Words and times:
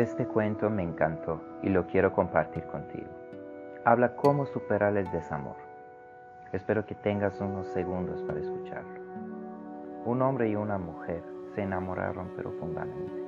Este 0.00 0.24
cuento 0.24 0.70
me 0.70 0.82
encantó 0.82 1.42
y 1.62 1.68
lo 1.68 1.86
quiero 1.86 2.10
compartir 2.14 2.64
contigo. 2.68 3.10
Habla 3.84 4.16
cómo 4.16 4.46
superar 4.46 4.96
el 4.96 5.10
desamor. 5.10 5.56
Espero 6.54 6.86
que 6.86 6.94
tengas 6.94 7.38
unos 7.38 7.66
segundos 7.66 8.22
para 8.22 8.40
escucharlo. 8.40 8.98
Un 10.06 10.22
hombre 10.22 10.48
y 10.48 10.56
una 10.56 10.78
mujer 10.78 11.22
se 11.54 11.64
enamoraron 11.64 12.28
profundamente, 12.28 13.22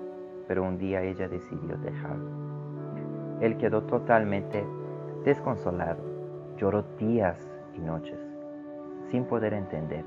pero 0.48 0.62
un 0.62 0.78
día 0.78 1.02
ella 1.02 1.28
decidió 1.28 1.76
dejarlo. 1.76 2.30
Él 3.42 3.58
quedó 3.58 3.82
totalmente 3.82 4.64
desconsolado, 5.26 6.02
lloró 6.56 6.84
días 6.98 7.38
y 7.74 7.80
noches, 7.80 8.18
sin 9.10 9.26
poder 9.26 9.52
entender 9.52 10.06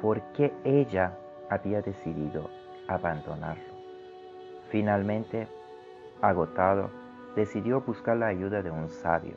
por 0.00 0.22
qué 0.34 0.52
ella 0.62 1.18
había 1.50 1.82
decidido 1.82 2.50
abandonarlo. 2.86 3.74
Finalmente, 4.70 5.48
agotado, 6.28 6.90
decidió 7.36 7.80
buscar 7.80 8.16
la 8.16 8.26
ayuda 8.26 8.62
de 8.62 8.70
un 8.70 8.88
sabio. 8.88 9.34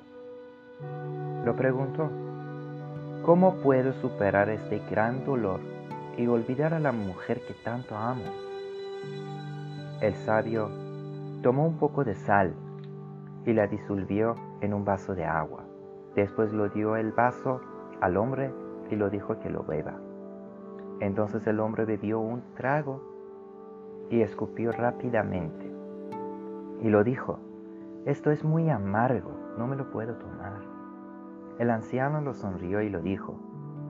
Lo 1.43 1.55
preguntó, 1.55 2.09
¿cómo 3.23 3.55
puedo 3.55 3.93
superar 3.93 4.49
este 4.49 4.79
gran 4.89 5.25
dolor 5.25 5.59
y 6.17 6.27
olvidar 6.27 6.73
a 6.73 6.79
la 6.79 6.91
mujer 6.91 7.41
que 7.47 7.53
tanto 7.53 7.95
amo? 7.95 8.23
El 10.01 10.13
sabio 10.15 10.69
tomó 11.41 11.65
un 11.65 11.77
poco 11.77 12.03
de 12.03 12.13
sal 12.13 12.53
y 13.45 13.53
la 13.53 13.67
disolvió 13.67 14.35
en 14.61 14.73
un 14.73 14.85
vaso 14.85 15.15
de 15.15 15.25
agua. 15.25 15.63
Después 16.15 16.51
lo 16.53 16.69
dio 16.69 16.95
el 16.95 17.11
vaso 17.11 17.61
al 18.01 18.17
hombre 18.17 18.51
y 18.89 18.95
lo 18.95 19.09
dijo 19.09 19.39
que 19.39 19.49
lo 19.49 19.63
beba. 19.63 19.95
Entonces 20.99 21.45
el 21.47 21.59
hombre 21.59 21.85
bebió 21.85 22.19
un 22.19 22.41
trago 22.55 23.01
y 24.09 24.21
escupió 24.21 24.71
rápidamente. 24.71 25.76
Y 26.81 26.89
lo 26.89 27.03
dijo, 27.03 27.39
esto 28.05 28.31
es 28.31 28.43
muy 28.43 28.69
amargo, 28.69 29.31
no 29.57 29.67
me 29.67 29.75
lo 29.75 29.89
puedo 29.91 30.15
tomar. 30.15 30.61
El 31.59 31.71
anciano 31.71 32.21
lo 32.21 32.33
sonrió 32.33 32.81
y 32.81 32.89
lo 32.89 33.01
dijo, 33.01 33.35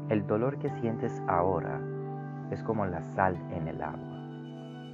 el 0.09 0.25
dolor 0.25 0.57
que 0.57 0.69
sientes 0.69 1.21
ahora 1.27 1.81
es 2.49 2.63
como 2.63 2.85
la 2.85 3.03
sal 3.03 3.35
en 3.51 3.67
el 3.67 3.81
agua. 3.81 4.17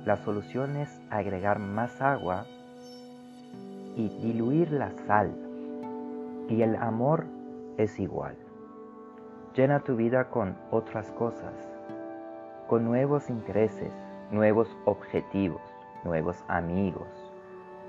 La 0.06 0.18
solución 0.18 0.76
es 0.76 1.02
agregar 1.10 1.60
más 1.60 2.02
agua 2.02 2.46
y 3.96 4.10
diluir 4.22 4.72
la 4.72 4.92
sal. 5.08 5.32
Y 6.50 6.62
el 6.62 6.76
amor 6.76 7.26
es 7.78 8.00
igual. 8.00 8.36
Llena 9.56 9.80
tu 9.80 9.96
vida 9.96 10.30
con 10.30 10.58
otras 10.72 11.12
cosas, 11.12 11.54
con 12.68 12.84
nuevos 12.84 13.30
intereses, 13.30 13.94
nuevos 14.32 14.76
objetivos, 14.86 15.62
nuevos 16.04 16.44
amigos. 16.48 17.23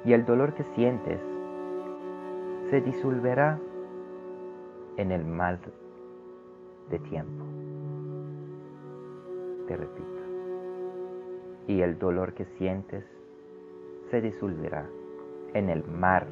Y 0.04 0.12
el 0.12 0.24
dolor 0.26 0.54
que 0.54 0.64
sientes 0.74 1.20
se 2.70 2.80
disolverá 2.80 3.58
en 4.96 5.12
el 5.12 5.24
mal 5.24 5.58
de 6.90 6.98
tiempo. 6.98 7.44
Te 9.66 9.76
repito. 9.76 10.04
Y 11.66 11.80
el 11.80 11.98
dolor 11.98 12.34
que 12.34 12.44
sientes 12.44 13.04
se 14.10 14.20
disolverá 14.20 14.86
en 15.54 15.70
el 15.70 15.84
mar 15.84 16.26